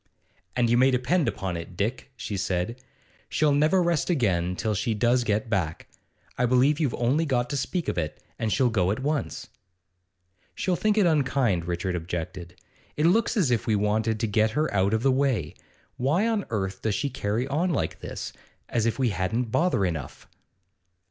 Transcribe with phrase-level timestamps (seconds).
[0.55, 2.81] 'And you may depend upon it, Dick,' she said,
[3.29, 5.87] 'she'll never rest again till she does get back.
[6.39, 9.49] I believe you've only got to speak of it, and she'll go at once.'
[10.55, 12.59] 'She'll think it unkind,' Richard objected.
[12.97, 15.53] 'It looks as if we wanted to get her out of the way.
[15.97, 18.33] Why on earth does she carry on like this?
[18.69, 20.27] As if we hadn't bother enough!